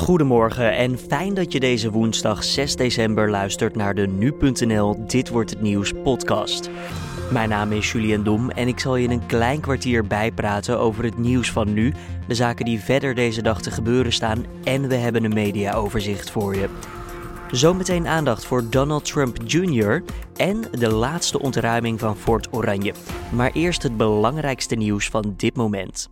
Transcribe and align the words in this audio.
Goedemorgen 0.00 0.76
en 0.76 0.98
fijn 0.98 1.34
dat 1.34 1.52
je 1.52 1.60
deze 1.60 1.90
woensdag 1.90 2.44
6 2.44 2.76
december 2.76 3.30
luistert 3.30 3.76
naar 3.76 3.94
de 3.94 4.06
Nu.nl 4.06 5.06
Dit 5.06 5.28
Wordt 5.28 5.50
Het 5.50 5.60
Nieuws 5.60 5.92
podcast. 6.02 6.70
Mijn 7.30 7.48
naam 7.48 7.72
is 7.72 7.92
Julian 7.92 8.22
Dom 8.22 8.50
en 8.50 8.68
ik 8.68 8.80
zal 8.80 8.96
je 8.96 9.04
in 9.04 9.10
een 9.10 9.26
klein 9.26 9.60
kwartier 9.60 10.06
bijpraten 10.06 10.78
over 10.78 11.04
het 11.04 11.18
nieuws 11.18 11.50
van 11.50 11.72
nu, 11.72 11.94
de 12.28 12.34
zaken 12.34 12.64
die 12.64 12.80
verder 12.80 13.14
deze 13.14 13.42
dag 13.42 13.62
te 13.62 13.70
gebeuren 13.70 14.12
staan 14.12 14.44
en 14.64 14.88
we 14.88 14.94
hebben 14.94 15.24
een 15.24 15.34
mediaoverzicht 15.34 16.30
voor 16.30 16.56
je. 16.56 16.68
Zometeen 17.50 18.06
aandacht 18.06 18.44
voor 18.44 18.70
Donald 18.70 19.04
Trump 19.04 19.36
Jr. 19.44 20.02
en 20.36 20.64
de 20.78 20.90
laatste 20.90 21.40
ontruiming 21.40 22.00
van 22.00 22.16
Fort 22.16 22.48
Oranje. 22.50 22.94
Maar 23.32 23.50
eerst 23.52 23.82
het 23.82 23.96
belangrijkste 23.96 24.74
nieuws 24.74 25.08
van 25.08 25.34
dit 25.36 25.56
moment. 25.56 26.10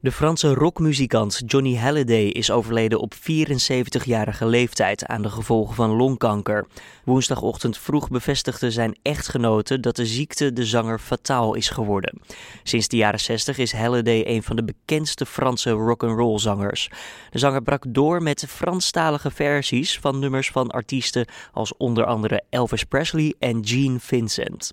De 0.00 0.12
Franse 0.12 0.54
rockmuzikant 0.54 1.42
Johnny 1.46 1.76
Hallyday 1.76 2.26
is 2.26 2.50
overleden 2.50 3.00
op 3.00 3.14
74-jarige 3.14 4.46
leeftijd 4.46 5.06
aan 5.06 5.22
de 5.22 5.30
gevolgen 5.30 5.74
van 5.74 5.90
longkanker. 5.90 6.66
Woensdagochtend 7.04 7.78
vroeg 7.78 8.08
bevestigde 8.08 8.70
zijn 8.70 8.98
echtgenote 9.02 9.80
dat 9.80 9.96
de 9.96 10.06
ziekte 10.06 10.52
de 10.52 10.64
zanger 10.64 10.98
fataal 10.98 11.54
is 11.54 11.68
geworden. 11.68 12.20
Sinds 12.62 12.88
de 12.88 12.96
jaren 12.96 13.20
60 13.20 13.58
is 13.58 13.72
Halliday 13.72 14.22
een 14.26 14.42
van 14.42 14.56
de 14.56 14.64
bekendste 14.64 15.26
Franse 15.26 15.70
rock'n'roll 15.70 16.38
zangers. 16.38 16.90
De 17.30 17.38
zanger 17.38 17.62
brak 17.62 17.84
door 17.88 18.22
met 18.22 18.44
Franstalige 18.48 19.30
versies 19.30 19.98
van 19.98 20.18
nummers 20.18 20.50
van 20.50 20.70
artiesten 20.70 21.26
als 21.52 21.76
onder 21.76 22.04
andere 22.04 22.42
Elvis 22.50 22.84
Presley 22.84 23.34
en 23.38 23.66
Gene 23.66 24.00
Vincent. 24.00 24.72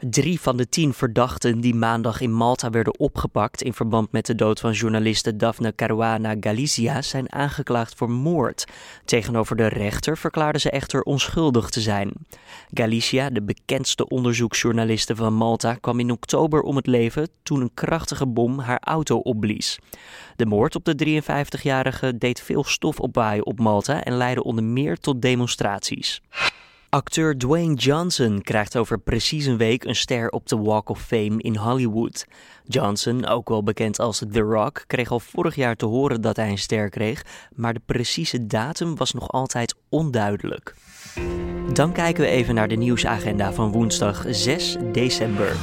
Drie 0.00 0.40
van 0.40 0.56
de 0.56 0.68
tien 0.68 0.94
verdachten 0.94 1.60
die 1.60 1.74
maandag 1.74 2.20
in 2.20 2.32
Malta 2.32 2.70
werden 2.70 2.98
opgepakt 2.98 3.62
in 3.62 3.72
verband 3.72 4.12
met 4.12 4.26
de 4.26 4.34
dood 4.34 4.60
van 4.60 4.72
journaliste 4.72 5.36
Daphne 5.36 5.74
Caruana 5.74 6.34
Galizia 6.40 7.02
zijn 7.02 7.32
aangeklaagd 7.32 7.94
voor 7.94 8.10
moord. 8.10 8.64
Tegenover 9.04 9.56
de 9.56 9.66
rechter 9.66 10.18
verklaarden 10.18 10.60
ze 10.60 10.70
echter 10.70 11.02
onschuldig 11.02 11.70
te 11.70 11.80
zijn. 11.80 12.12
Galizia, 12.72 13.30
de 13.30 13.42
bekendste 13.42 14.08
onderzoeksjournaliste 14.08 15.16
van 15.16 15.34
Malta, 15.34 15.74
kwam 15.74 16.00
in 16.00 16.10
oktober 16.10 16.60
om 16.60 16.76
het 16.76 16.86
leven 16.86 17.28
toen 17.42 17.60
een 17.60 17.74
krachtige 17.74 18.26
bom 18.26 18.58
haar 18.58 18.80
auto 18.80 19.16
opblies. 19.16 19.78
De 20.36 20.46
moord 20.46 20.74
op 20.74 20.84
de 20.84 21.22
53-jarige 21.22 22.18
deed 22.18 22.40
veel 22.40 22.64
stof 22.64 23.00
opwaaien 23.00 23.46
op 23.46 23.58
Malta 23.58 24.04
en 24.04 24.16
leidde 24.16 24.44
onder 24.44 24.64
meer 24.64 24.98
tot 24.98 25.22
demonstraties. 25.22 26.22
Acteur 26.94 27.38
Dwayne 27.38 27.74
Johnson 27.74 28.42
krijgt 28.42 28.76
over 28.76 28.98
precies 28.98 29.46
een 29.46 29.56
week 29.56 29.84
een 29.84 29.96
ster 29.96 30.28
op 30.30 30.48
de 30.48 30.56
Walk 30.56 30.88
of 30.88 31.00
Fame 31.00 31.34
in 31.38 31.56
Hollywood. 31.56 32.26
Johnson, 32.64 33.26
ook 33.26 33.48
wel 33.48 33.62
bekend 33.62 33.98
als 33.98 34.22
The 34.30 34.40
Rock, 34.40 34.84
kreeg 34.86 35.10
al 35.10 35.20
vorig 35.20 35.54
jaar 35.54 35.76
te 35.76 35.86
horen 35.86 36.20
dat 36.20 36.36
hij 36.36 36.50
een 36.50 36.58
ster 36.58 36.88
kreeg, 36.88 37.24
maar 37.54 37.74
de 37.74 37.80
precieze 37.86 38.46
datum 38.46 38.96
was 38.96 39.12
nog 39.12 39.30
altijd 39.30 39.74
onduidelijk. 39.88 40.74
Dan 41.72 41.92
kijken 41.92 42.22
we 42.22 42.30
even 42.30 42.54
naar 42.54 42.68
de 42.68 42.76
nieuwsagenda 42.76 43.52
van 43.52 43.72
woensdag 43.72 44.24
6 44.28 44.76
december. 44.92 45.56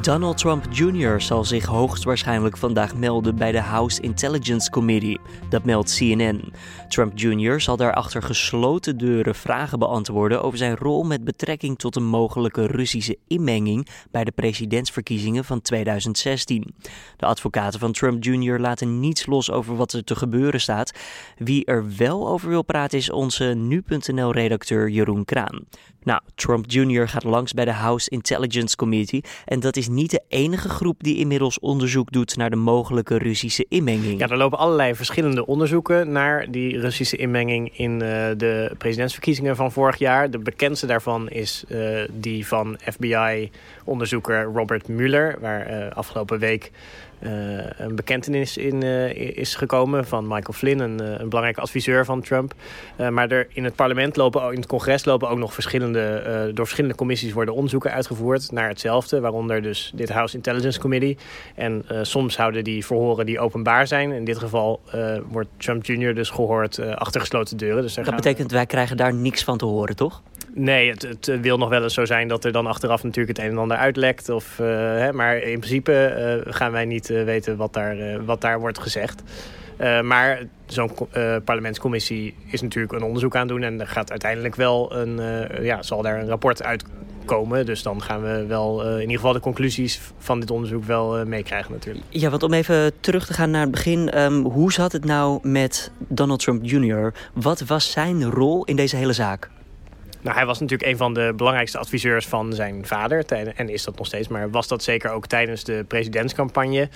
Donald 0.00 0.38
Trump 0.38 0.66
Jr. 0.70 1.20
zal 1.20 1.44
zich 1.44 1.64
hoogstwaarschijnlijk 1.64 2.56
vandaag 2.56 2.96
melden 2.96 3.36
bij 3.36 3.52
de 3.52 3.60
House 3.60 4.00
Intelligence 4.00 4.70
Committee. 4.70 5.20
Dat 5.48 5.64
meldt 5.64 5.96
CNN. 5.96 6.52
Trump 6.88 7.18
Jr. 7.18 7.60
zal 7.60 7.76
daar 7.76 7.94
achter 7.94 8.22
gesloten 8.22 8.98
deuren 8.98 9.34
vragen 9.34 9.78
beantwoorden 9.78 10.42
over 10.42 10.58
zijn 10.58 10.76
rol 10.76 11.02
met 11.02 11.24
betrekking 11.24 11.78
tot 11.78 11.96
een 11.96 12.04
mogelijke 12.04 12.66
Russische 12.66 13.18
inmenging 13.26 13.88
bij 14.10 14.24
de 14.24 14.30
presidentsverkiezingen 14.30 15.44
van 15.44 15.60
2016. 15.60 16.74
De 17.16 17.26
advocaten 17.26 17.80
van 17.80 17.92
Trump 17.92 18.24
Jr. 18.24 18.60
laten 18.60 19.00
niets 19.00 19.26
los 19.26 19.50
over 19.50 19.76
wat 19.76 19.92
er 19.92 20.04
te 20.04 20.16
gebeuren 20.16 20.60
staat. 20.60 20.92
Wie 21.36 21.64
er 21.64 21.96
wel 21.96 22.28
over 22.28 22.48
wil 22.48 22.62
praten 22.62 22.98
is 22.98 23.10
onze 23.10 23.44
nu.nl-redacteur 23.44 24.88
Jeroen 24.88 25.24
Kraan. 25.24 25.64
Nou, 26.04 26.20
Trump 26.34 26.64
Jr. 26.68 27.08
gaat 27.08 27.24
langs 27.24 27.52
bij 27.52 27.64
de 27.64 27.72
House 27.72 28.10
Intelligence 28.10 28.76
Committee 28.76 29.24
en 29.44 29.60
dat 29.60 29.76
is 29.76 29.88
niet 29.88 30.10
de 30.10 30.22
enige 30.28 30.68
groep 30.68 31.02
die 31.02 31.16
inmiddels 31.16 31.58
onderzoek 31.58 32.12
doet 32.12 32.36
naar 32.36 32.50
de 32.50 32.56
mogelijke 32.56 33.18
Russische 33.18 33.66
inmenging. 33.68 34.20
Ja, 34.20 34.28
er 34.28 34.36
lopen 34.36 34.58
allerlei 34.58 34.94
verschillende 34.94 35.46
onderzoeken 35.46 36.12
naar 36.12 36.50
die 36.50 36.80
Russische 36.80 37.16
inmenging 37.16 37.78
in 37.78 37.92
uh, 37.92 37.98
de 38.36 38.74
presidentsverkiezingen 38.78 39.56
van 39.56 39.72
vorig 39.72 39.96
jaar. 39.96 40.30
De 40.30 40.38
bekendste 40.38 40.86
daarvan 40.86 41.28
is 41.28 41.64
uh, 41.68 42.00
die 42.10 42.46
van 42.46 42.78
FBI-onderzoeker 42.84 44.42
Robert 44.42 44.88
Mueller, 44.88 45.38
waar 45.40 45.70
uh, 45.70 45.90
afgelopen 45.90 46.38
week 46.38 46.70
een 47.76 47.94
bekentenis 47.94 48.56
in 48.56 48.84
uh, 48.84 49.14
is 49.36 49.54
gekomen 49.54 50.06
van 50.06 50.26
Michael 50.26 50.52
Flynn, 50.52 50.80
een, 50.80 51.20
een 51.20 51.28
belangrijke 51.28 51.60
adviseur 51.60 52.04
van 52.04 52.20
Trump. 52.20 52.54
maar 53.10 53.30
er 53.30 53.46
in 53.48 53.64
het 53.64 53.74
parlement 53.74 54.16
lopen, 54.16 54.52
in 54.52 54.56
het 54.56 54.66
congres 54.66 55.04
lopen 55.04 55.28
ook 55.28 55.38
nog 55.38 55.54
verschillende, 55.54 56.50
door 56.54 56.64
verschillende 56.64 56.96
commissies 56.96 57.32
worden 57.32 57.54
onderzoeken 57.54 57.92
uitgevoerd 57.92 58.52
naar 58.52 58.68
hetzelfde. 58.68 59.20
Waaronder 59.20 59.62
dus 59.62 59.92
dit 59.94 60.08
House 60.08 60.36
Intelligence 60.36 60.80
Committee. 60.80 61.16
En 61.54 61.84
soms 62.02 62.36
houden 62.36 62.64
die 62.64 62.86
verhoren 62.86 63.26
die 63.26 63.40
openbaar 63.40 63.86
zijn. 63.86 64.12
In 64.12 64.24
dit 64.24 64.38
geval 64.38 64.80
wordt 65.28 65.48
Trump 65.56 65.84
Jr. 65.84 66.14
dus 66.14 66.30
gehoord 66.30 66.78
achter 66.78 67.20
gesloten 67.20 67.56
deuren. 67.56 67.82
Dus 67.82 67.94
dat 67.94 68.16
betekent 68.16 68.50
wij 68.50 68.66
krijgen 68.66 68.96
daar 68.96 69.14
niks 69.14 69.44
van 69.44 69.58
te 69.58 69.64
horen, 69.64 69.96
toch? 69.96 70.22
Nee, 70.54 70.90
het, 70.90 71.02
het, 71.02 71.40
wil 71.40 71.58
nog 71.58 71.68
wel 71.68 71.82
eens 71.82 71.94
zo 71.94 72.04
zijn 72.04 72.28
dat 72.28 72.44
er 72.44 72.52
dan 72.52 72.66
achteraf 72.66 73.02
natuurlijk 73.02 73.36
het 73.36 73.46
een 73.46 73.52
en 73.52 73.58
ander 73.58 73.76
uitlekt. 73.76 74.28
Of, 74.28 74.58
uh, 74.58 74.66
hè, 74.76 75.12
maar 75.12 75.36
in 75.36 75.58
principe 75.58 76.42
uh, 76.46 76.52
gaan 76.52 76.72
wij 76.72 76.84
niet 76.84 77.06
weten 77.06 77.56
wat 77.56 77.72
daar, 77.72 78.24
wat 78.24 78.40
daar 78.40 78.60
wordt 78.60 78.78
gezegd. 78.78 79.22
maar 80.02 80.42
zo'n 80.66 80.90
parlementscommissie 81.44 82.34
is 82.46 82.60
natuurlijk 82.60 82.92
een 82.92 83.02
onderzoek 83.02 83.36
aan 83.36 83.46
doen. 83.46 83.62
En 83.62 83.80
er 83.80 83.86
gaat 83.86 84.10
uiteindelijk 84.10 84.54
wel 84.54 84.96
een, 84.96 85.20
ja, 85.62 85.82
zal 85.82 86.02
daar 86.02 86.20
een 86.20 86.28
rapport 86.28 86.62
uitkomen. 86.62 87.66
Dus 87.66 87.82
dan 87.82 88.02
gaan 88.02 88.22
we 88.22 88.46
wel 88.46 88.94
in 88.94 89.00
ieder 89.00 89.16
geval 89.16 89.32
de 89.32 89.40
conclusies 89.40 90.00
van 90.18 90.40
dit 90.40 90.50
onderzoek 90.50 90.84
wel 90.84 91.26
meekrijgen 91.26 91.72
natuurlijk. 91.72 92.04
Ja, 92.08 92.30
want 92.30 92.42
om 92.42 92.52
even 92.52 92.92
terug 93.00 93.26
te 93.26 93.34
gaan 93.34 93.50
naar 93.50 93.62
het 93.62 93.70
begin. 93.70 94.18
Um, 94.18 94.44
hoe 94.44 94.72
zat 94.72 94.92
het 94.92 95.04
nou 95.04 95.48
met 95.48 95.90
Donald 95.98 96.40
Trump 96.40 96.64
Jr.? 96.64 97.14
Wat 97.34 97.60
was 97.60 97.90
zijn 97.90 98.30
rol 98.30 98.64
in 98.64 98.76
deze 98.76 98.96
hele 98.96 99.12
zaak? 99.12 99.50
Nou, 100.22 100.36
hij 100.36 100.46
was 100.46 100.60
natuurlijk 100.60 100.90
een 100.90 100.96
van 100.96 101.14
de 101.14 101.32
belangrijkste 101.36 101.78
adviseurs 101.78 102.26
van 102.26 102.52
zijn 102.52 102.86
vader. 102.86 103.24
En 103.56 103.68
is 103.68 103.84
dat 103.84 103.96
nog 103.96 104.06
steeds, 104.06 104.28
maar 104.28 104.50
was 104.50 104.68
dat 104.68 104.82
zeker 104.82 105.10
ook 105.10 105.26
tijdens 105.26 105.64
de 105.64 105.84
presidentscampagne. 105.88 106.88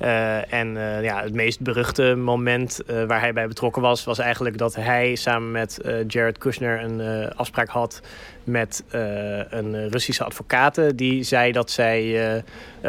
Uh, 0.00 0.52
en 0.52 0.76
uh, 0.76 1.02
ja, 1.02 1.22
het 1.22 1.34
meest 1.34 1.60
beruchte 1.60 2.14
moment 2.14 2.80
uh, 2.90 3.04
waar 3.04 3.20
hij 3.20 3.32
bij 3.32 3.48
betrokken 3.48 3.82
was... 3.82 4.04
was 4.04 4.18
eigenlijk 4.18 4.58
dat 4.58 4.74
hij 4.74 5.14
samen 5.14 5.50
met 5.50 5.78
Jared 6.06 6.38
Kushner 6.38 6.82
een 6.82 7.30
afspraak 7.34 7.68
had... 7.68 8.00
met 8.44 8.84
een 8.90 9.88
Russische 9.90 10.24
advocaat 10.24 10.80
die 10.94 11.22
zei 11.22 11.52
dat 11.52 11.70
zij 11.70 12.44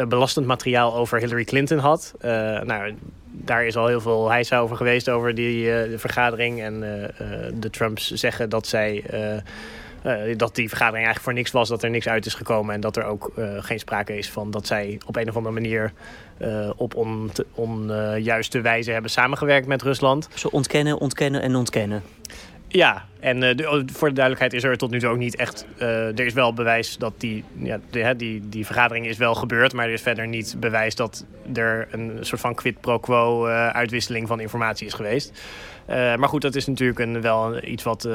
belastend 0.08 0.46
materiaal 0.46 0.94
over 0.94 1.18
Hillary 1.18 1.44
Clinton 1.44 1.78
had. 1.78 2.14
nou, 2.64 2.94
daar 3.36 3.66
is 3.66 3.76
al 3.76 3.86
heel 3.86 4.00
veel 4.00 4.30
hijs 4.30 4.52
over 4.52 4.76
geweest 4.76 5.08
over 5.08 5.34
die 5.34 5.64
de 5.64 5.98
vergadering. 5.98 6.62
En 6.62 6.80
de 7.54 7.70
Trumps 7.70 8.10
zeggen 8.10 8.48
dat 8.48 8.66
zij... 8.66 9.04
Dat 10.36 10.54
die 10.54 10.68
vergadering 10.68 11.04
eigenlijk 11.04 11.24
voor 11.24 11.32
niks 11.32 11.50
was, 11.50 11.68
dat 11.68 11.82
er 11.82 11.90
niks 11.90 12.08
uit 12.08 12.26
is 12.26 12.34
gekomen. 12.34 12.74
En 12.74 12.80
dat 12.80 12.96
er 12.96 13.04
ook 13.04 13.32
geen 13.58 13.78
sprake 13.78 14.16
is 14.16 14.30
van 14.30 14.50
dat 14.50 14.66
zij 14.66 15.00
op 15.06 15.16
een 15.16 15.28
of 15.28 15.36
andere 15.36 15.54
manier 15.54 15.92
uh, 16.38 16.70
op 16.76 16.94
onjuiste 17.54 18.56
on, 18.56 18.62
wijze 18.62 18.90
hebben 18.90 19.10
samengewerkt 19.10 19.66
met 19.66 19.82
Rusland. 19.82 20.28
Ze 20.34 20.50
ontkennen, 20.50 20.98
ontkennen 20.98 21.42
en 21.42 21.54
ontkennen. 21.54 22.02
Ja, 22.74 23.04
en 23.20 23.42
uh, 23.42 23.56
de, 23.56 23.84
voor 23.92 24.08
de 24.08 24.14
duidelijkheid 24.14 24.52
is 24.52 24.64
er 24.64 24.76
tot 24.76 24.90
nu 24.90 25.00
toe 25.00 25.08
ook 25.08 25.16
niet 25.16 25.36
echt... 25.36 25.66
Uh, 25.78 26.06
er 26.06 26.26
is 26.26 26.32
wel 26.32 26.52
bewijs 26.52 26.96
dat 26.96 27.12
die, 27.16 27.44
ja, 27.56 27.80
de, 27.90 28.14
die, 28.16 28.48
die 28.48 28.66
vergadering 28.66 29.06
is 29.06 29.16
wel 29.16 29.34
gebeurd... 29.34 29.72
maar 29.72 29.86
er 29.86 29.92
is 29.92 30.02
verder 30.02 30.28
niet 30.28 30.56
bewijs 30.58 30.94
dat 30.94 31.24
er 31.54 31.88
een 31.90 32.18
soort 32.20 32.40
van 32.40 32.54
quid 32.54 32.80
pro 32.80 32.98
quo 32.98 33.46
uh, 33.46 33.68
uitwisseling 33.68 34.28
van 34.28 34.40
informatie 34.40 34.86
is 34.86 34.92
geweest. 34.92 35.32
maar 35.86 36.28
goed, 36.28 36.42
dat 36.42 36.54
is 36.54 36.66
natuurlijk 36.66 36.98
een, 36.98 37.20
wel 37.20 37.64
iets 37.64 37.82
wat, 37.82 38.08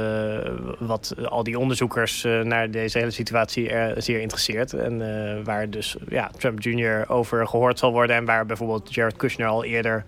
wat 0.80 1.16
al 1.26 1.44
die 1.44 1.60
onderzoekers 1.60 2.24
naar 2.44 2.72
deze 2.72 2.98
hele 2.98 3.12
situatie 3.12 3.70
er 3.70 4.02
zeer 4.02 4.20
interesseert. 4.20 4.74
En 4.74 5.44
waar 5.44 5.70
dus 5.70 5.96
ja, 6.10 6.32
Trump 6.38 6.62
Jr. 6.62 7.06
over 7.08 7.48
gehoord 7.48 7.80
zal 7.80 7.92
worden... 7.92 8.16
en 8.16 8.26
waar 8.26 8.46
bijvoorbeeld 8.46 8.94
Jared 8.94 9.16
Kushner 9.16 9.48
al 9.48 9.64
eerder 9.64 10.06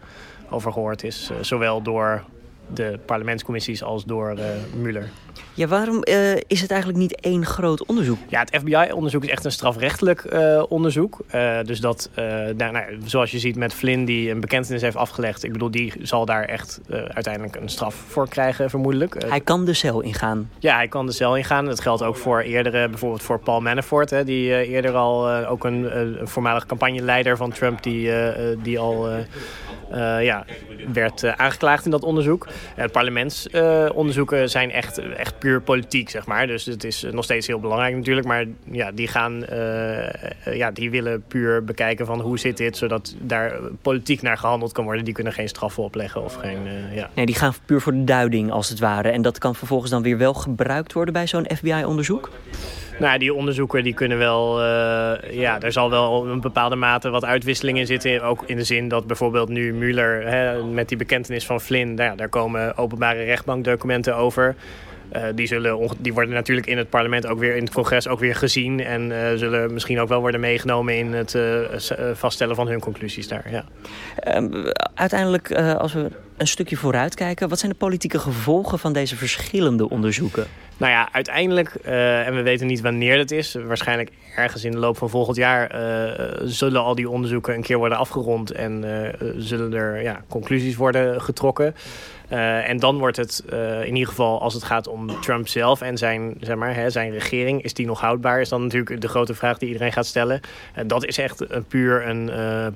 over 0.49 0.71
gehoord 0.71 1.03
is. 1.03 1.31
zowel 1.41 1.81
door 1.81 2.23
de 2.73 2.99
parlementscommissies 3.05 3.83
als 3.83 4.05
door 4.05 4.37
uh, 4.37 4.45
Mueller. 4.81 5.09
Ja, 5.53 5.67
waarom 5.67 6.03
uh, 6.09 6.35
is 6.35 6.61
het 6.61 6.71
eigenlijk 6.71 6.99
niet 6.99 7.15
één 7.15 7.45
groot 7.45 7.85
onderzoek? 7.85 8.17
Ja, 8.29 8.39
het 8.39 8.55
FBI-onderzoek 8.59 9.23
is 9.23 9.29
echt 9.29 9.45
een 9.45 9.51
strafrechtelijk 9.51 10.33
uh, 10.33 10.63
onderzoek. 10.69 11.19
dus 11.65 11.79
dat, 11.79 12.09
nou, 12.15 12.71
nou, 12.71 12.83
zoals 13.05 13.31
je 13.31 13.39
ziet 13.39 13.55
met 13.55 13.73
Flynn, 13.73 14.05
die 14.05 14.29
een 14.31 14.39
bekentenis 14.39 14.81
heeft 14.81 14.95
afgelegd... 14.95 15.43
ik 15.43 15.51
bedoel, 15.51 15.71
die 15.71 15.93
zal 16.01 16.25
daar 16.25 16.43
echt 16.43 16.81
uiteindelijk 16.89 17.55
een 17.55 17.69
straf 17.69 17.95
voor 17.95 18.29
krijgen, 18.29 18.69
vermoedelijk. 18.69 19.23
hij 19.27 19.41
kan 19.41 19.65
de 19.65 19.73
cel 19.73 20.01
ingaan? 20.01 20.49
Ja, 20.59 20.75
hij 20.75 20.87
kan 20.87 21.05
de 21.05 21.11
cel 21.11 21.37
ingaan. 21.37 21.65
Dat 21.65 21.79
geldt 21.81 22.03
ook 22.03 22.17
voor 22.17 22.39
eerdere, 22.39 22.89
bijvoorbeeld 22.89 23.23
voor 23.23 23.39
Paul 23.39 23.61
Manafort... 23.61 24.09
Hè, 24.09 24.23
die 24.23 24.67
eerder 24.67 24.95
al 24.95 25.29
ook 25.45 25.63
een, 25.63 25.97
een 25.99 26.27
voormalig 26.27 26.65
campagneleider 26.65 27.37
van 27.37 27.51
Trump... 27.51 27.83
die, 27.83 28.11
die 28.61 28.79
al 28.79 29.09
ja, 30.21 30.45
werd 30.93 31.25
aangeklaagd 31.25 31.85
in 31.85 31.91
dat 31.91 32.03
onderzoek. 32.03 32.47
Het 32.75 32.91
parlementsonderzoeken 32.91 34.49
zijn 34.49 34.71
echt, 34.71 35.01
echt 35.21 35.39
puur 35.39 35.61
politiek, 35.61 36.09
zeg 36.09 36.25
maar. 36.25 36.47
Dus 36.47 36.65
het 36.65 36.83
is 36.83 37.05
nog 37.11 37.23
steeds 37.23 37.47
heel 37.47 37.59
belangrijk 37.59 37.95
natuurlijk. 37.95 38.27
Maar 38.27 38.45
ja, 38.71 38.91
die 38.91 39.07
gaan, 39.07 39.45
ja, 40.45 40.71
die 40.71 40.91
willen 40.91 41.23
puur 41.27 41.63
bekijken 41.63 42.05
van 42.05 42.19
hoe 42.19 42.39
zit 42.39 42.57
dit, 42.57 42.77
zodat 42.77 43.15
daar 43.19 43.53
politiek 43.81 44.21
naar 44.21 44.37
gehandeld 44.37 44.71
kan 44.71 44.83
worden. 44.83 45.05
Die 45.05 45.13
kunnen 45.13 45.33
geen 45.33 45.47
straffen 45.47 45.83
opleggen 45.83 46.23
of 46.23 46.35
geen, 46.35 46.59
ja. 46.93 47.09
Nee, 47.13 47.25
die 47.25 47.35
gaan 47.35 47.53
puur 47.65 47.81
voor 47.81 47.93
de 47.93 48.03
duiding 48.03 48.51
als 48.51 48.69
het 48.69 48.79
ware. 48.79 49.09
En 49.09 49.21
dat 49.21 49.37
kan 49.37 49.55
vervolgens 49.55 49.91
dan 49.91 50.01
weer 50.01 50.17
wel 50.17 50.33
gebruikt 50.33 50.93
worden 50.93 51.13
bij 51.13 51.27
zo'n 51.27 51.47
FBI-onderzoek? 51.55 52.29
Nou, 53.01 53.19
die 53.19 53.33
onderzoeken 53.33 53.83
die 53.83 53.93
kunnen 53.93 54.17
wel, 54.17 54.59
uh, 54.59 54.65
ja, 55.31 55.61
er 55.61 55.71
zal 55.71 55.89
wel 55.89 56.27
een 56.27 56.41
bepaalde 56.41 56.75
mate 56.75 57.09
wat 57.09 57.25
uitwisseling 57.25 57.77
in 57.77 57.85
zitten. 57.85 58.23
Ook 58.23 58.43
in 58.45 58.57
de 58.57 58.63
zin 58.63 58.87
dat 58.87 59.07
bijvoorbeeld 59.07 59.49
nu 59.49 59.73
Mueller 59.73 60.27
hè, 60.27 60.63
met 60.63 60.87
die 60.89 60.97
bekentenis 60.97 61.45
van 61.45 61.61
Flynn, 61.61 61.93
nou 61.93 62.09
ja, 62.09 62.15
daar 62.15 62.29
komen 62.29 62.77
openbare 62.77 63.23
rechtbankdocumenten 63.23 64.15
over. 64.15 64.55
Uh, 65.15 65.23
die, 65.35 65.47
zullen, 65.47 65.89
die 65.97 66.13
worden 66.13 66.33
natuurlijk 66.33 66.67
in 66.67 66.77
het 66.77 66.89
parlement 66.89 67.27
ook 67.27 67.39
weer 67.39 67.55
in 67.55 67.63
het 67.63 67.73
congres 67.73 68.07
ook 68.07 68.19
weer 68.19 68.35
gezien. 68.35 68.79
En 68.79 69.09
uh, 69.09 69.17
zullen 69.35 69.73
misschien 69.73 69.99
ook 69.99 70.09
wel 70.09 70.19
worden 70.19 70.39
meegenomen 70.39 70.97
in 70.97 71.13
het 71.13 71.33
uh, 71.33 71.59
vaststellen 72.13 72.55
van 72.55 72.67
hun 72.67 72.79
conclusies 72.79 73.27
daar. 73.27 73.51
Ja. 73.51 73.65
Um, 74.37 74.63
uiteindelijk, 74.93 75.51
als 75.55 75.93
we 75.93 76.11
een 76.41 76.47
stukje 76.47 76.77
vooruit 76.77 77.15
kijken, 77.15 77.49
wat 77.49 77.59
zijn 77.59 77.71
de 77.71 77.77
politieke 77.77 78.19
gevolgen 78.19 78.79
van 78.79 78.93
deze 78.93 79.15
verschillende 79.15 79.89
onderzoeken? 79.89 80.47
Nou 80.77 80.91
ja, 80.91 81.09
uiteindelijk, 81.11 81.75
uh, 81.85 82.27
en 82.27 82.35
we 82.35 82.41
weten 82.41 82.67
niet 82.67 82.81
wanneer 82.81 83.17
dat 83.17 83.31
is, 83.31 83.55
waarschijnlijk 83.65 84.11
ergens 84.35 84.63
in 84.63 84.71
de 84.71 84.77
loop 84.77 84.97
van 84.97 85.09
volgend 85.09 85.37
jaar 85.37 85.75
uh, 85.75 86.31
zullen 86.43 86.81
al 86.81 86.95
die 86.95 87.09
onderzoeken 87.09 87.53
een 87.53 87.61
keer 87.61 87.77
worden 87.77 87.97
afgerond 87.97 88.51
en 88.51 88.83
uh, 88.83 89.29
zullen 89.37 89.73
er 89.73 90.01
ja, 90.01 90.21
conclusies 90.27 90.75
worden 90.75 91.21
getrokken. 91.21 91.75
en 92.65 92.79
dan 92.79 92.97
wordt 92.97 93.17
het 93.17 93.43
in 93.83 93.93
ieder 93.93 94.07
geval, 94.07 94.41
als 94.41 94.53
het 94.53 94.63
gaat 94.63 94.87
om 94.87 95.21
Trump 95.21 95.47
zelf 95.47 95.81
en 95.81 95.97
zijn, 95.97 96.37
zeg 96.39 96.55
maar, 96.55 96.75
hè, 96.75 96.89
zijn 96.89 97.11
regering, 97.11 97.63
is 97.63 97.73
die 97.73 97.85
nog 97.85 97.99
houdbaar? 97.99 98.41
Is 98.41 98.49
dan 98.49 98.61
natuurlijk 98.61 99.01
de 99.01 99.07
grote 99.07 99.33
vraag 99.33 99.57
die 99.57 99.67
iedereen 99.67 99.91
gaat 99.91 100.05
stellen. 100.05 100.41
dat 100.85 101.05
is 101.05 101.17
echt 101.17 101.67
puur 101.67 102.07
een 102.07 102.31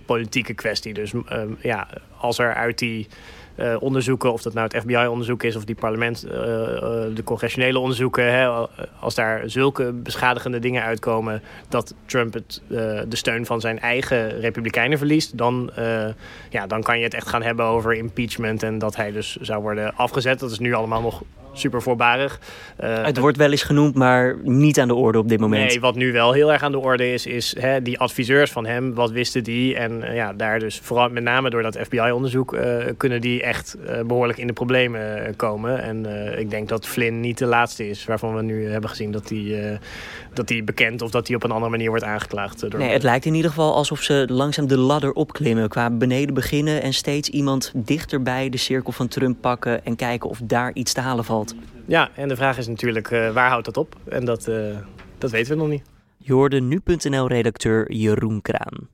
politieke 0.06 0.54
kwestie. 0.54 0.94
Dus 0.94 1.12
ja, 1.62 1.88
als 2.18 2.38
er 2.38 2.54
uit 2.54 2.80
die 2.80 3.08
uh, 3.56 3.76
onderzoeken, 3.80 4.34
of 4.34 4.42
dat 4.42 4.54
nou 4.54 4.68
het 4.72 4.82
FBI-onderzoek 4.82 5.44
is 5.44 5.56
of 5.56 5.66
die 5.66 5.76
parlement, 5.76 6.26
uh, 6.26 6.32
de 6.32 7.22
congressionele 7.24 7.80
onderzoeken, 7.80 8.34
hè, 8.34 8.68
als 9.00 9.16
daar 9.16 9.42
zulke 9.46 9.92
beschadigende 9.92 10.60
dingen 10.60 10.84
uitkomen 10.84 11.42
dat 11.70 11.94
Trump 12.06 12.34
het, 12.34 12.62
de 13.08 13.16
steun 13.16 13.46
van 13.46 13.62
zijn 13.62 13.80
eigen 13.80 14.40
republikeinen 14.40 14.98
verliest, 14.98 15.38
dan, 15.38 15.72
ja, 16.50 16.68
dan 16.68 16.82
kan 16.82 16.98
je 16.98 17.04
het 17.04 17.14
echt 17.14 17.28
gaan 17.28 17.44
hebben 17.44 17.66
over 17.66 17.94
impeachment 17.94 18.64
en 18.64 18.78
dat 18.78 18.96
hij 18.96 19.12
dus 19.12 19.36
zou 19.36 19.62
worden 19.62 19.96
afgezet. 19.96 20.40
Dat 20.40 20.52
is 20.52 20.60
nu 20.60 20.74
allemaal 20.74 21.02
nog 21.02 21.24
super 21.58 21.82
voorbarig. 21.82 22.40
Uh, 22.84 23.04
het 23.04 23.18
wordt 23.18 23.38
wel 23.38 23.52
eens 23.52 23.64
genoemd, 23.64 23.96
maar 23.96 24.36
niet 24.44 24.80
aan 24.80 24.88
de 24.88 24.94
orde 24.94 25.18
op 25.18 25.30
dit 25.30 25.40
moment. 25.40 25.70
Nee, 25.70 25.80
wat 25.80 25.96
nu 25.96 26.12
wel 26.12 26.32
heel 26.32 26.52
erg 26.52 26.64
aan 26.64 26.72
de 26.72 26.80
orde 26.80 27.14
is, 27.14 27.26
is 27.26 27.56
hè, 27.60 27.82
die 27.82 28.00
adviseurs 28.00 28.52
van 28.52 28.66
hem, 28.66 28.94
wat 28.94 29.12
wisten 29.12 29.44
die? 29.44 29.76
En 29.76 30.02
uh, 30.02 30.16
ja, 30.16 30.34
daar 30.34 30.60
dus 30.60 30.80
vooral 30.84 31.10
met 31.10 31.24
name 31.24 31.50
door 31.50 31.62
dat 31.62 31.78
FBI-onderzoek 31.82 32.54
uh, 32.54 32.62
kunnen 32.98 33.22
die 33.22 33.44
echt 33.46 33.78
behoorlijk 34.08 34.38
in 34.38 34.48
de 34.48 34.54
problemen 34.54 35.36
komen. 35.36 35.82
En 35.82 36.06
ik 36.40 36.50
denk 36.50 36.70
dat 36.70 36.88
Flynn 36.88 37.20
niet 37.20 37.38
de 37.38 37.46
laatste 37.46 37.90
is 37.90 38.06
waarvan 38.06 38.36
we 38.36 38.42
nu 38.42 38.70
hebben 38.70 38.90
gezien 38.90 39.12
dat 39.12 39.30
hij 39.30 39.80
dat 40.34 40.48
die 40.48 40.64
bekend 40.64 41.02
of 41.02 41.12
dat 41.12 41.28
hij 41.28 41.36
op 41.36 41.44
een 41.44 41.52
andere 41.52 41.72
manier 41.72 41.90
wordt 41.90 42.04
aangeklaagd. 42.04 42.72
Door... 42.72 42.80
Nee, 42.80 42.92
het 42.92 43.04
lijkt 43.04 43.26
in 43.26 43.34
ieder 43.34 43.50
geval 43.50 43.74
alsof 43.74 44.02
ze 44.02 44.26
langzaam 44.30 44.68
de 44.68 44.78
ladder 44.78 45.14
opklimmen. 45.14 45.70
Qua 45.70 45.90
beneden 45.90 46.34
beginnen 46.34 46.82
en 46.82 46.94
steeds 46.94 47.30
iemand 47.30 47.72
dichterbij 47.76 48.50
de 48.50 48.58
cirkel 48.58 48.92
van 48.92 49.08
Trump 49.08 49.42
pakken 49.42 49.86
en 49.86 49.96
kijken 49.96 50.30
of 50.30 50.40
daar 50.44 50.74
iets 50.74 50.94
te 50.94 51.02
halen 51.02 51.26
valt. 51.26 51.56
Ja, 51.86 52.10
en 52.16 52.28
de 52.28 52.36
vraag 52.36 52.58
is 52.58 52.68
natuurlijk 52.68 53.10
waar 53.10 53.50
houdt 53.50 53.66
dat 53.66 53.78
op? 53.78 53.96
En 54.10 54.26
dat, 54.26 54.50
dat 55.18 55.32
weten 55.32 55.52
we 55.52 55.58
nog 55.58 55.68
niet. 55.68 55.84
Je 56.18 56.34
hoorde 56.34 56.62
nu.nl-redacteur 56.62 57.92
Jeroen 57.92 58.42
Kraan. 58.42 58.88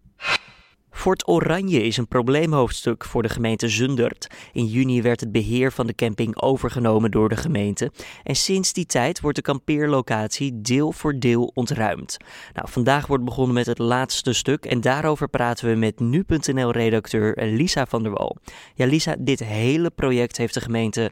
Fort 1.02 1.28
Oranje 1.28 1.84
is 1.84 1.98
een 1.98 2.08
probleemhoofdstuk 2.08 3.06
voor 3.06 3.22
de 3.22 3.30
gemeente 3.30 3.70
Zundert. 3.70 4.28
In 4.54 4.66
juni 4.66 5.02
werd 5.02 5.20
het 5.20 5.32
beheer 5.32 5.72
van 5.72 5.88
de 5.88 5.96
camping 5.96 6.42
overgenomen 6.42 7.12
door 7.12 7.30
de 7.30 7.36
gemeente. 7.36 7.92
En 8.24 8.36
sinds 8.36 8.74
die 8.74 8.86
tijd 8.86 9.22
wordt 9.22 9.38
de 9.38 9.44
kampeerlocatie 9.44 10.62
deel 10.62 10.92
voor 10.92 11.20
deel 11.20 11.52
ontruimd. 11.54 12.18
Nou, 12.54 12.70
vandaag 12.70 13.08
wordt 13.08 13.24
begonnen 13.24 13.54
met 13.54 13.66
het 13.66 13.78
laatste 13.78 14.34
stuk 14.34 14.66
en 14.66 14.82
daarover 14.82 15.30
praten 15.30 15.70
we 15.70 15.76
met 15.76 16.00
nu.nl-redacteur 16.00 17.46
Lisa 17.46 17.86
van 17.86 18.04
der 18.04 18.12
Wal. 18.12 18.38
Ja, 18.76 18.86
Lisa, 18.86 19.16
dit 19.20 19.40
hele 19.40 19.90
project 19.90 20.38
heeft 20.38 20.54
de 20.54 20.62
gemeente 20.62 21.12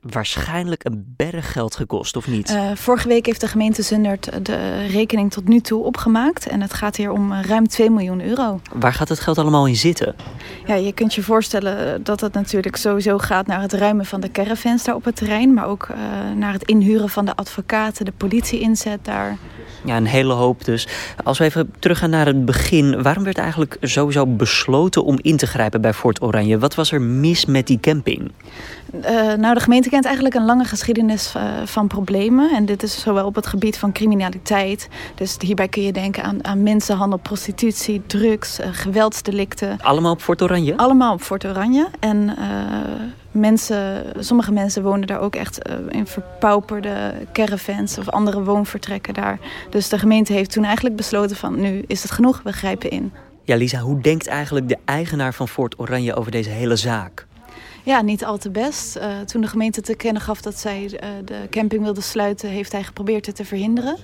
waarschijnlijk 0.00 0.84
een 0.84 1.14
berg 1.16 1.52
geld 1.52 1.76
gekost, 1.76 2.16
of 2.16 2.26
niet? 2.28 2.50
Uh, 2.50 2.70
vorige 2.74 3.08
week 3.08 3.26
heeft 3.26 3.40
de 3.40 3.48
gemeente 3.48 3.82
Zundert 3.82 4.46
de 4.46 4.86
rekening 4.86 5.30
tot 5.30 5.48
nu 5.48 5.60
toe 5.60 5.84
opgemaakt. 5.84 6.46
En 6.46 6.60
het 6.60 6.74
gaat 6.74 6.96
hier 6.96 7.10
om 7.10 7.32
ruim 7.32 7.68
2 7.68 7.90
miljoen 7.90 8.24
euro. 8.24 8.60
Waar 8.72 8.92
gaat 8.92 9.08
het 9.08 9.20
geld 9.20 9.38
allemaal 9.38 9.66
in 9.66 9.76
zitten? 9.76 10.14
Ja, 10.66 10.74
je 10.74 10.92
kunt 10.92 11.14
je 11.14 11.22
voorstellen 11.22 12.04
dat 12.04 12.20
het 12.20 12.32
natuurlijk 12.32 12.76
sowieso 12.76 13.18
gaat 13.18 13.46
naar 13.46 13.60
het 13.60 13.72
ruimen 13.72 14.06
van 14.06 14.20
de 14.20 14.30
caravans 14.30 14.84
daar 14.84 14.94
op 14.94 15.04
het 15.04 15.16
terrein. 15.16 15.54
Maar 15.54 15.66
ook 15.66 15.88
uh, 15.90 15.96
naar 16.36 16.52
het 16.52 16.62
inhuren 16.64 17.08
van 17.08 17.24
de 17.24 17.36
advocaten, 17.36 18.04
de 18.04 18.12
politie 18.16 18.60
inzet 18.60 19.04
daar. 19.04 19.36
Ja, 19.84 19.96
een 19.96 20.06
hele 20.06 20.32
hoop 20.32 20.64
dus. 20.64 20.88
Als 21.24 21.38
we 21.38 21.44
even 21.44 21.72
teruggaan 21.78 22.10
naar 22.10 22.26
het 22.26 22.44
begin. 22.44 23.02
Waarom 23.02 23.24
werd 23.24 23.38
eigenlijk 23.38 23.76
sowieso 23.80 24.26
besloten 24.26 25.04
om 25.04 25.18
in 25.22 25.36
te 25.36 25.46
grijpen 25.46 25.80
bij 25.80 25.92
Fort 25.92 26.22
Oranje? 26.22 26.58
Wat 26.58 26.74
was 26.74 26.92
er 26.92 27.00
mis 27.00 27.44
met 27.44 27.66
die 27.66 27.80
camping? 27.80 28.30
Uh, 28.94 29.32
nou, 29.34 29.54
de 29.54 29.60
gemeente 29.60 29.88
kent 29.88 30.04
eigenlijk 30.04 30.34
een 30.34 30.44
lange 30.44 30.64
geschiedenis 30.64 31.34
uh, 31.36 31.42
van 31.64 31.86
problemen. 31.86 32.50
En 32.50 32.64
dit 32.64 32.82
is 32.82 33.00
zowel 33.00 33.26
op 33.26 33.34
het 33.34 33.46
gebied 33.46 33.78
van 33.78 33.92
criminaliteit. 33.92 34.88
Dus 35.14 35.36
hierbij 35.38 35.68
kun 35.68 35.82
je 35.82 35.92
denken 35.92 36.22
aan, 36.22 36.44
aan 36.44 36.62
mensenhandel, 36.62 37.18
prostitutie, 37.18 38.02
drugs, 38.06 38.60
uh, 38.60 38.66
geweldsdelicten. 38.70 39.76
Allemaal 39.80 40.12
op 40.12 40.20
Fort 40.20 40.42
Oranje? 40.42 40.76
Allemaal 40.76 41.12
op 41.12 41.20
Fort 41.20 41.46
Oranje. 41.46 41.88
En 42.00 42.36
mensen, 43.30 44.04
sommige 44.18 44.52
mensen 44.52 44.82
wonen 44.82 45.06
daar 45.06 45.20
ook 45.20 45.34
echt 45.34 45.68
in 45.88 46.06
verpauperde 46.06 47.12
caravans 47.32 47.98
of 47.98 48.08
andere 48.08 48.42
woonvertrekken 48.42 49.14
daar. 49.14 49.38
Dus 49.70 49.88
de 49.88 49.98
gemeente 49.98 50.32
heeft 50.32 50.52
toen 50.52 50.64
eigenlijk 50.64 50.96
besloten 50.96 51.36
van 51.36 51.60
nu 51.60 51.84
is 51.86 52.02
het 52.02 52.10
genoeg, 52.10 52.40
we 52.44 52.52
grijpen 52.52 52.90
in. 52.90 53.12
Ja, 53.44 53.56
Lisa, 53.56 53.78
hoe 53.78 54.00
denkt 54.00 54.26
eigenlijk 54.26 54.68
de 54.68 54.78
eigenaar 54.84 55.34
van 55.34 55.48
Fort 55.48 55.78
Oranje 55.78 56.14
over 56.14 56.30
deze 56.30 56.50
hele 56.50 56.76
zaak? 56.76 57.26
Ja, 57.84 58.02
niet 58.02 58.24
al 58.24 58.38
te 58.38 58.50
best. 58.50 58.96
Uh, 58.96 59.02
toen 59.20 59.40
de 59.40 59.46
gemeente 59.46 59.80
te 59.80 59.94
kennen 59.94 60.22
gaf 60.22 60.40
dat 60.40 60.58
zij 60.58 60.82
uh, 60.82 61.08
de 61.24 61.48
camping 61.50 61.82
wilde 61.82 62.00
sluiten, 62.00 62.48
heeft 62.48 62.72
hij 62.72 62.82
geprobeerd 62.82 63.26
het 63.26 63.36
te 63.36 63.44
verhinderen. 63.44 63.96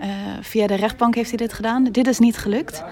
Uh, 0.00 0.06
via 0.40 0.66
de 0.66 0.74
rechtbank 0.74 1.14
heeft 1.14 1.28
hij 1.28 1.38
dit 1.38 1.52
gedaan. 1.52 1.84
Dit 1.84 2.06
is 2.06 2.18
niet 2.18 2.38
gelukt. 2.38 2.84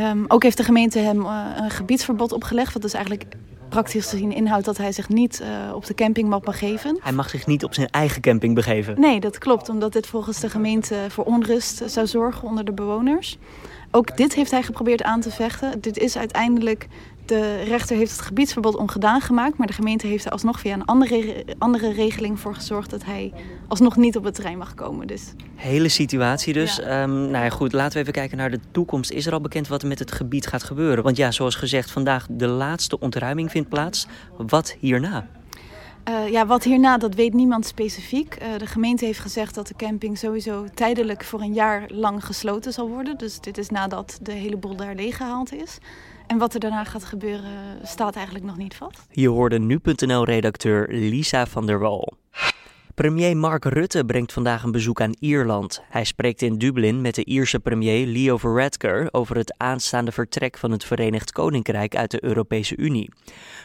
Um, 0.00 0.24
ook 0.28 0.42
heeft 0.42 0.56
de 0.56 0.62
gemeente 0.62 0.98
hem 0.98 1.26
een 1.26 1.70
gebiedsverbod 1.70 2.32
opgelegd, 2.32 2.72
wat 2.72 2.82
dus 2.82 2.92
eigenlijk 2.92 3.24
praktisch 3.68 4.08
gezien 4.08 4.32
inhoudt 4.32 4.64
dat 4.64 4.76
hij 4.76 4.92
zich 4.92 5.08
niet 5.08 5.40
uh, 5.42 5.74
op 5.74 5.86
de 5.86 5.94
camping 5.94 6.28
mag 6.28 6.40
begeven. 6.40 6.98
Hij 7.02 7.12
mag 7.12 7.30
zich 7.30 7.46
niet 7.46 7.64
op 7.64 7.74
zijn 7.74 7.88
eigen 7.90 8.20
camping 8.20 8.54
begeven? 8.54 9.00
Nee, 9.00 9.20
dat 9.20 9.38
klopt, 9.38 9.68
omdat 9.68 9.92
dit 9.92 10.06
volgens 10.06 10.40
de 10.40 10.50
gemeente 10.50 10.96
voor 11.08 11.24
onrust 11.24 11.82
zou 11.86 12.06
zorgen 12.06 12.48
onder 12.48 12.64
de 12.64 12.72
bewoners. 12.72 13.38
Ook 13.90 14.16
dit 14.16 14.34
heeft 14.34 14.50
hij 14.50 14.62
geprobeerd 14.62 15.02
aan 15.02 15.20
te 15.20 15.30
vechten. 15.30 15.80
Dit 15.80 15.98
is 15.98 16.16
uiteindelijk 16.16 16.88
de 17.26 17.62
rechter 17.62 17.96
heeft 17.96 18.12
het 18.12 18.20
gebiedsverbod 18.20 18.76
ongedaan 18.76 19.20
gemaakt, 19.20 19.58
maar 19.58 19.66
de 19.66 19.72
gemeente 19.72 20.06
heeft 20.06 20.24
er 20.24 20.30
alsnog 20.30 20.60
via 20.60 20.74
een 20.74 20.84
andere, 20.84 21.44
andere 21.58 21.92
regeling 21.92 22.40
voor 22.40 22.54
gezorgd 22.54 22.90
dat 22.90 23.04
hij 23.04 23.32
alsnog 23.68 23.96
niet 23.96 24.16
op 24.16 24.24
het 24.24 24.34
terrein 24.34 24.58
mag 24.58 24.74
komen. 24.74 25.06
Dus. 25.06 25.32
Hele 25.54 25.88
situatie 25.88 26.52
dus. 26.52 26.76
Ja. 26.76 27.02
Um, 27.02 27.10
nou 27.10 27.44
ja, 27.44 27.50
goed, 27.50 27.72
laten 27.72 27.92
we 27.92 27.98
even 27.98 28.12
kijken 28.12 28.36
naar 28.36 28.50
de 28.50 28.60
toekomst. 28.70 29.10
Is 29.10 29.26
er 29.26 29.32
al 29.32 29.40
bekend 29.40 29.68
wat 29.68 29.82
er 29.82 29.88
met 29.88 29.98
het 29.98 30.12
gebied 30.12 30.46
gaat 30.46 30.62
gebeuren? 30.62 31.04
Want 31.04 31.16
ja, 31.16 31.30
zoals 31.30 31.54
gezegd, 31.54 31.90
vandaag 31.90 32.26
de 32.30 32.46
laatste 32.46 33.00
ontruiming 33.00 33.50
vindt 33.50 33.68
plaats. 33.68 34.06
Wat 34.36 34.76
hierna? 34.78 35.26
Uh, 36.08 36.28
ja, 36.30 36.46
wat 36.46 36.64
hierna, 36.64 36.98
dat 36.98 37.14
weet 37.14 37.32
niemand 37.32 37.66
specifiek. 37.66 38.38
Uh, 38.42 38.58
de 38.58 38.66
gemeente 38.66 39.04
heeft 39.04 39.18
gezegd 39.18 39.54
dat 39.54 39.66
de 39.66 39.74
camping 39.76 40.18
sowieso 40.18 40.64
tijdelijk 40.74 41.24
voor 41.24 41.40
een 41.40 41.52
jaar 41.52 41.84
lang 41.88 42.24
gesloten 42.24 42.72
zal 42.72 42.88
worden. 42.88 43.18
Dus 43.18 43.40
dit 43.40 43.58
is 43.58 43.68
nadat 43.68 44.18
de 44.22 44.32
hele 44.32 44.56
boel 44.56 44.76
daar 44.76 44.94
leeggehaald 44.94 45.52
is. 45.52 45.78
En 46.26 46.38
wat 46.38 46.54
er 46.54 46.60
daarna 46.60 46.84
gaat 46.84 47.04
gebeuren 47.04 47.78
staat 47.82 48.16
eigenlijk 48.16 48.46
nog 48.46 48.56
niet 48.56 48.76
vast. 48.76 49.06
Je 49.10 49.28
hoorde 49.28 49.58
nu.nl-redacteur 49.58 50.88
Lisa 50.90 51.46
van 51.46 51.66
der 51.66 51.78
Wal. 51.78 52.12
Premier 52.94 53.36
Mark 53.36 53.64
Rutte 53.64 54.04
brengt 54.04 54.32
vandaag 54.32 54.62
een 54.62 54.72
bezoek 54.72 55.00
aan 55.00 55.16
Ierland. 55.18 55.82
Hij 55.88 56.04
spreekt 56.04 56.42
in 56.42 56.58
Dublin 56.58 57.00
met 57.00 57.14
de 57.14 57.24
Ierse 57.24 57.60
premier 57.60 58.06
Leo 58.06 58.36
Varadkar 58.36 59.08
over 59.10 59.36
het 59.36 59.54
aanstaande 59.56 60.12
vertrek 60.12 60.58
van 60.58 60.70
het 60.70 60.84
Verenigd 60.84 61.32
Koninkrijk 61.32 61.96
uit 61.96 62.10
de 62.10 62.24
Europese 62.24 62.76
Unie. 62.76 63.10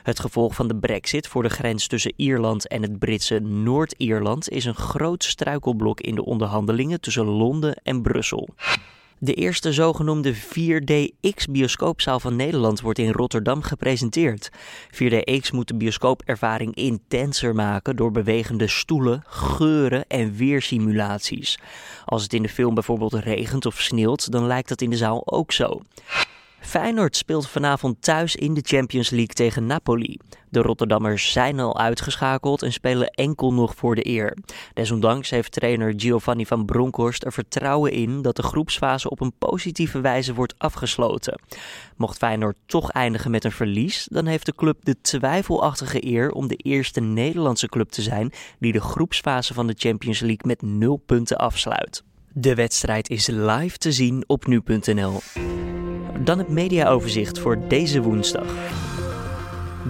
Het 0.03 0.19
gevolg 0.19 0.55
van 0.55 0.67
de 0.67 0.75
brexit 0.75 1.27
voor 1.27 1.43
de 1.43 1.49
grens 1.49 1.87
tussen 1.87 2.13
Ierland 2.15 2.67
en 2.67 2.81
het 2.81 2.99
Britse 2.99 3.39
Noord-Ierland 3.39 4.49
is 4.49 4.65
een 4.65 4.75
groot 4.75 5.23
struikelblok 5.23 6.01
in 6.01 6.15
de 6.15 6.25
onderhandelingen 6.25 7.01
tussen 7.01 7.25
Londen 7.25 7.75
en 7.83 8.01
Brussel. 8.01 8.49
De 9.21 9.33
eerste 9.33 9.73
zogenoemde 9.73 10.35
4DX 10.35 11.51
bioscoopzaal 11.51 12.19
van 12.19 12.35
Nederland 12.35 12.81
wordt 12.81 12.99
in 12.99 13.11
Rotterdam 13.11 13.61
gepresenteerd. 13.61 14.49
4DX 14.93 15.51
moet 15.51 15.67
de 15.67 15.75
bioscoopervaring 15.75 16.75
intenser 16.75 17.55
maken 17.55 17.95
door 17.95 18.11
bewegende 18.11 18.67
stoelen, 18.67 19.23
geuren 19.25 20.07
en 20.07 20.35
weersimulaties. 20.35 21.59
Als 22.05 22.23
het 22.23 22.33
in 22.33 22.41
de 22.41 22.49
film 22.49 22.73
bijvoorbeeld 22.73 23.13
regent 23.13 23.65
of 23.65 23.81
sneeuwt, 23.81 24.31
dan 24.31 24.47
lijkt 24.47 24.69
dat 24.69 24.81
in 24.81 24.89
de 24.89 24.97
zaal 24.97 25.21
ook 25.25 25.51
zo. 25.51 25.81
Feyenoord 26.61 27.15
speelt 27.15 27.47
vanavond 27.47 28.01
thuis 28.01 28.35
in 28.35 28.53
de 28.53 28.61
Champions 28.63 29.09
League 29.09 29.33
tegen 29.33 29.65
Napoli. 29.65 30.19
De 30.49 30.61
Rotterdammers 30.61 31.31
zijn 31.31 31.59
al 31.59 31.79
uitgeschakeld 31.79 32.61
en 32.61 32.73
spelen 32.73 33.09
enkel 33.09 33.53
nog 33.53 33.75
voor 33.75 33.95
de 33.95 34.07
eer. 34.07 34.37
Desondanks 34.73 35.29
heeft 35.29 35.51
trainer 35.51 35.93
Giovanni 35.97 36.45
van 36.45 36.65
Bronckhorst 36.65 37.23
er 37.23 37.33
vertrouwen 37.33 37.91
in 37.91 38.21
dat 38.21 38.35
de 38.35 38.43
groepsfase 38.43 39.09
op 39.09 39.21
een 39.21 39.33
positieve 39.37 40.01
wijze 40.01 40.33
wordt 40.33 40.53
afgesloten. 40.57 41.41
Mocht 41.97 42.17
Feyenoord 42.17 42.57
toch 42.65 42.91
eindigen 42.91 43.31
met 43.31 43.43
een 43.43 43.51
verlies, 43.51 44.07
dan 44.11 44.25
heeft 44.25 44.45
de 44.45 44.55
club 44.55 44.77
de 44.85 45.01
twijfelachtige 45.01 46.05
eer 46.05 46.31
om 46.31 46.47
de 46.47 46.55
eerste 46.55 46.99
Nederlandse 46.99 47.67
club 47.67 47.89
te 47.89 48.01
zijn 48.01 48.31
die 48.59 48.71
de 48.71 48.81
groepsfase 48.81 49.53
van 49.53 49.67
de 49.67 49.75
Champions 49.77 50.19
League 50.19 50.47
met 50.47 50.61
nul 50.61 50.97
punten 51.05 51.37
afsluit. 51.37 52.03
De 52.33 52.55
wedstrijd 52.55 53.09
is 53.09 53.27
live 53.27 53.77
te 53.77 53.91
zien 53.91 54.23
op 54.27 54.47
nu.nl. 54.47 55.19
Dan 56.23 56.37
het 56.37 56.49
mediaoverzicht 56.49 57.39
voor 57.39 57.57
deze 57.67 58.01
woensdag. 58.01 58.55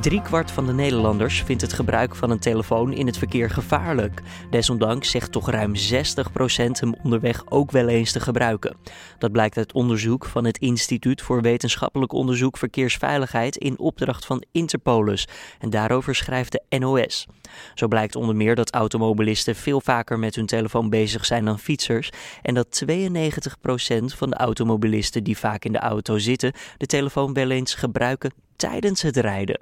Driekwart 0.02 0.52
van 0.52 0.66
de 0.66 0.74
Nederlanders 0.74 1.44
vindt 1.44 1.62
het 1.62 1.74
gebruik 1.74 2.16
van 2.16 2.30
een 2.30 2.40
telefoon 2.40 2.94
in 2.94 3.06
het 3.06 3.18
verkeer 3.18 3.50
gevaarlijk. 3.50 4.22
Desondanks 4.50 5.12
zegt 5.12 5.32
toch 5.32 5.50
ruim 5.50 5.74
60% 5.76 5.80
hem 6.72 6.94
onderweg 7.04 7.44
ook 7.50 7.72
wel 7.72 7.88
eens 7.88 8.12
te 8.12 8.20
gebruiken. 8.20 8.78
Dat 9.18 9.32
blijkt 9.32 9.58
uit 9.58 9.74
onderzoek 9.74 10.26
van 10.26 10.46
het 10.46 10.58
Instituut 10.58 11.22
voor 11.22 11.42
Wetenschappelijk 11.42 12.14
Onderzoek 12.14 12.58
Verkeersveiligheid 12.58 13.58
in 13.58 13.80
opdracht 13.80 14.26
van 14.26 14.44
Interpolis. 14.52 15.28
En 15.60 15.70
daarover 15.70 16.16
schrijft 16.16 16.52
de 16.52 16.80
NOS. 16.80 17.28
Zo 17.74 17.88
blijkt 17.88 18.16
onder 18.16 18.36
meer 18.36 18.56
dat 18.56 18.74
automobilisten 18.74 19.56
veel 19.56 19.82
vaker 19.82 20.20
met 20.20 20.36
hun 20.36 20.46
telefoon 20.46 20.90
bezig 20.90 21.26
zijn 21.26 21.46
dan 21.46 21.60
fietsers. 21.60 22.10
En 22.42 22.54
dat 22.54 22.84
92% 22.86 22.88
van 24.06 24.30
de 24.30 24.36
automobilisten 24.36 25.24
die 25.24 25.38
vaak 25.38 25.66
in 25.66 25.72
de 25.72 25.80
auto 25.80 26.18
zitten, 26.18 26.54
de 26.78 26.86
telefoon 26.86 27.34
wel 27.34 27.50
eens 27.50 27.74
gebruiken 27.74 28.32
tijdens 28.60 29.02
het 29.02 29.18
rijden. 29.18 29.60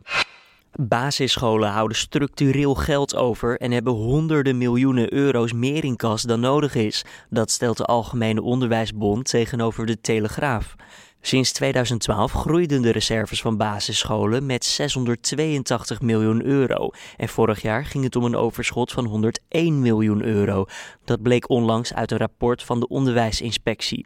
Basisscholen 0.79 1.69
houden 1.69 1.97
structureel 1.97 2.75
geld 2.75 3.15
over 3.15 3.57
en 3.57 3.71
hebben 3.71 3.93
honderden 3.93 4.57
miljoenen 4.57 5.13
euro's 5.13 5.53
meer 5.53 5.83
in 5.83 5.95
kas 5.95 6.21
dan 6.21 6.39
nodig 6.39 6.75
is. 6.75 7.05
Dat 7.29 7.51
stelt 7.51 7.77
de 7.77 7.85
Algemene 7.85 8.41
Onderwijsbond 8.41 9.25
tegenover 9.29 9.85
de 9.85 10.01
Telegraaf. 10.01 10.75
Sinds 11.21 11.51
2012 11.51 12.31
groeiden 12.31 12.81
de 12.81 12.91
reserves 12.91 13.41
van 13.41 13.57
basisscholen 13.57 14.45
met 14.45 14.65
682 14.65 16.01
miljoen 16.01 16.45
euro. 16.45 16.89
En 17.17 17.29
vorig 17.29 17.61
jaar 17.61 17.85
ging 17.85 18.03
het 18.03 18.15
om 18.15 18.23
een 18.23 18.35
overschot 18.35 18.91
van 18.91 19.05
101 19.05 19.81
miljoen 19.81 20.23
euro. 20.23 20.65
Dat 21.05 21.21
bleek 21.21 21.49
onlangs 21.49 21.93
uit 21.93 22.11
een 22.11 22.17
rapport 22.17 22.63
van 22.63 22.79
de 22.79 22.87
Onderwijsinspectie. 22.87 24.05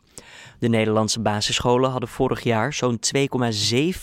De 0.62 0.68
Nederlandse 0.68 1.20
basisscholen 1.20 1.90
hadden 1.90 2.10
vorig 2.10 2.44
jaar 2.44 2.74
zo'n 2.74 3.00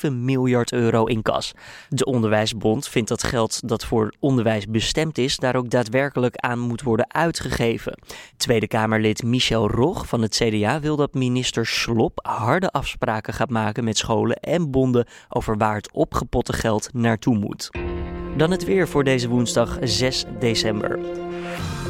2,7 0.06 0.12
miljard 0.12 0.72
euro 0.72 1.04
in 1.04 1.22
kas. 1.22 1.52
De 1.88 2.04
Onderwijsbond 2.04 2.88
vindt 2.88 3.08
dat 3.08 3.22
geld 3.22 3.68
dat 3.68 3.84
voor 3.84 4.12
onderwijs 4.18 4.66
bestemd 4.66 5.18
is, 5.18 5.36
daar 5.36 5.56
ook 5.56 5.70
daadwerkelijk 5.70 6.36
aan 6.36 6.58
moet 6.58 6.82
worden 6.82 7.14
uitgegeven. 7.14 7.98
Tweede 8.36 8.66
Kamerlid 8.66 9.22
Michel 9.22 9.70
Rog 9.70 10.06
van 10.06 10.22
het 10.22 10.34
CDA 10.34 10.80
wil 10.80 10.96
dat 10.96 11.14
minister 11.14 11.66
Slop 11.66 12.18
harde 12.22 12.70
afspraken 12.70 13.34
gaat 13.34 13.50
maken 13.50 13.84
met 13.84 13.98
scholen 13.98 14.36
en 14.36 14.70
bonden 14.70 15.06
over 15.28 15.56
waar 15.56 15.76
het 15.76 15.92
opgepotte 15.92 16.52
geld 16.52 16.88
naartoe 16.92 17.38
moet. 17.38 17.70
Dan 18.36 18.50
het 18.50 18.64
weer 18.64 18.88
voor 18.88 19.04
deze 19.04 19.28
woensdag 19.28 19.78
6 19.80 20.24
december. 20.38 20.98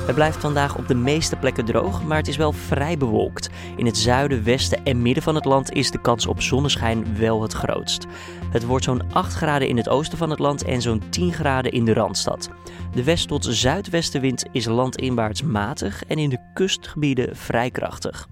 Het 0.09 0.17
blijft 0.17 0.41
vandaag 0.41 0.77
op 0.77 0.89
de 0.89 0.95
meeste 0.95 1.37
plekken 1.37 1.65
droog, 1.65 2.05
maar 2.05 2.17
het 2.17 2.29
is 2.29 2.37
wel 2.37 2.53
vrij 2.53 2.97
bewolkt. 2.99 3.49
In 3.77 3.87
het 3.87 3.97
zuiden, 3.97 4.45
westen 4.45 4.85
en 4.85 5.03
midden 5.03 5.23
van 5.23 5.35
het 5.35 5.45
land 5.45 5.73
is 5.73 5.91
de 5.91 6.01
kans 6.01 6.27
op 6.27 6.43
zonneschijn 6.43 7.19
wel 7.19 7.43
het 7.43 7.53
grootst. 7.53 8.07
Het 8.51 8.65
wordt 8.65 8.85
zo'n 8.85 9.13
8 9.13 9.35
graden 9.35 9.69
in 9.69 9.77
het 9.77 9.89
oosten 9.89 10.19
van 10.19 10.31
het 10.31 10.39
land 10.39 10.65
en 10.65 10.83
zo'n 10.83 11.03
10 11.09 11.33
graden 11.33 11.73
in 11.73 11.85
de 11.85 11.93
Randstad. 11.93 12.49
De 12.95 13.05
west- 13.05 13.29
tot 13.29 13.45
zuidwestenwind 13.45 14.45
is 14.53 14.65
landinwaarts 14.67 15.43
matig 15.43 16.05
en 16.05 16.19
in 16.19 16.31
de 16.31 16.51
kustgebieden 16.55 17.37
vrij 17.37 17.71
krachtig. 17.71 18.29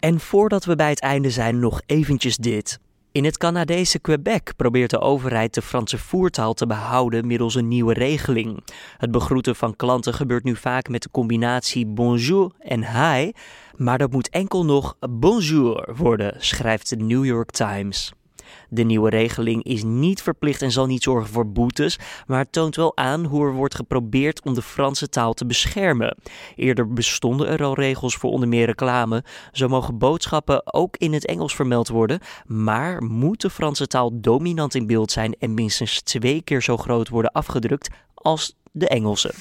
En 0.00 0.20
voordat 0.20 0.64
we 0.64 0.76
bij 0.76 0.90
het 0.90 1.00
einde 1.00 1.30
zijn, 1.30 1.58
nog 1.58 1.80
eventjes 1.86 2.36
dit. 2.36 2.78
In 3.18 3.24
het 3.24 3.38
Canadese 3.38 3.98
Quebec 3.98 4.52
probeert 4.56 4.90
de 4.90 5.00
overheid 5.00 5.54
de 5.54 5.62
Franse 5.62 5.98
voertaal 5.98 6.54
te 6.54 6.66
behouden 6.66 7.26
middels 7.26 7.54
een 7.54 7.68
nieuwe 7.68 7.92
regeling. 7.92 8.64
Het 8.98 9.10
begroeten 9.10 9.56
van 9.56 9.76
klanten 9.76 10.14
gebeurt 10.14 10.44
nu 10.44 10.56
vaak 10.56 10.88
met 10.88 11.02
de 11.02 11.10
combinatie 11.10 11.86
bonjour 11.86 12.52
en 12.58 12.80
hi, 12.80 13.30
maar 13.76 13.98
dat 13.98 14.12
moet 14.12 14.28
enkel 14.28 14.64
nog 14.64 14.96
bonjour 15.10 15.94
worden, 15.96 16.34
schrijft 16.38 16.88
de 16.88 16.96
New 16.96 17.24
York 17.24 17.50
Times. 17.50 18.12
De 18.68 18.82
nieuwe 18.82 19.10
regeling 19.10 19.62
is 19.62 19.82
niet 19.82 20.22
verplicht 20.22 20.62
en 20.62 20.70
zal 20.70 20.86
niet 20.86 21.02
zorgen 21.02 21.30
voor 21.30 21.52
boetes, 21.52 21.98
maar 22.26 22.38
het 22.38 22.52
toont 22.52 22.76
wel 22.76 22.96
aan 22.96 23.24
hoe 23.24 23.46
er 23.46 23.52
wordt 23.52 23.74
geprobeerd 23.74 24.42
om 24.44 24.54
de 24.54 24.62
Franse 24.62 25.08
taal 25.08 25.34
te 25.34 25.46
beschermen. 25.46 26.16
Eerder 26.56 26.92
bestonden 26.92 27.48
er 27.48 27.64
al 27.64 27.74
regels 27.74 28.16
voor 28.16 28.30
onder 28.30 28.48
meer 28.48 28.66
reclame. 28.66 29.24
Zo 29.52 29.68
mogen 29.68 29.98
boodschappen 29.98 30.74
ook 30.74 30.96
in 30.96 31.12
het 31.12 31.26
Engels 31.26 31.54
vermeld 31.54 31.88
worden, 31.88 32.20
maar 32.46 33.02
moet 33.02 33.40
de 33.40 33.50
Franse 33.50 33.86
taal 33.86 34.20
dominant 34.20 34.74
in 34.74 34.86
beeld 34.86 35.10
zijn 35.10 35.34
en 35.38 35.54
minstens 35.54 36.02
twee 36.02 36.42
keer 36.42 36.62
zo 36.62 36.76
groot 36.76 37.08
worden 37.08 37.32
afgedrukt 37.32 37.90
als 38.14 38.56
de 38.72 38.88
Engelse. 38.88 39.34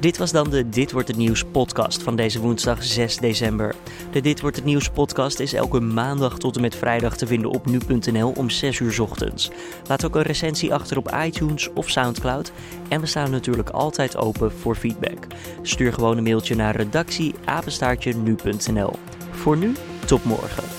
Dit 0.00 0.18
was 0.18 0.32
dan 0.32 0.50
de 0.50 0.68
Dit 0.68 0.92
wordt 0.92 1.08
het 1.08 1.16
nieuws 1.16 1.44
podcast 1.44 2.02
van 2.02 2.16
deze 2.16 2.40
woensdag 2.40 2.82
6 2.82 3.16
december. 3.16 3.74
De 4.12 4.20
Dit 4.20 4.40
wordt 4.40 4.56
het 4.56 4.64
nieuws 4.64 4.90
podcast 4.90 5.40
is 5.40 5.52
elke 5.52 5.80
maandag 5.80 6.38
tot 6.38 6.56
en 6.56 6.60
met 6.60 6.74
vrijdag 6.74 7.16
te 7.16 7.26
vinden 7.26 7.50
op 7.50 7.66
nu.nl 7.66 8.32
om 8.36 8.50
6 8.50 8.78
uur 8.78 9.02
ochtends. 9.02 9.50
Laat 9.88 10.04
ook 10.04 10.14
een 10.14 10.22
recensie 10.22 10.74
achter 10.74 10.96
op 10.96 11.14
iTunes 11.24 11.72
of 11.72 11.88
Soundcloud 11.88 12.52
en 12.88 13.00
we 13.00 13.06
staan 13.06 13.30
natuurlijk 13.30 13.70
altijd 13.70 14.16
open 14.16 14.52
voor 14.52 14.74
feedback. 14.74 15.26
Stuur 15.62 15.92
gewoon 15.92 16.16
een 16.16 16.22
mailtje 16.22 16.54
naar 16.54 16.76
redactie 16.76 17.34
nu.nl. 18.04 18.92
Voor 19.30 19.56
nu, 19.56 19.72
tot 20.06 20.24
morgen. 20.24 20.69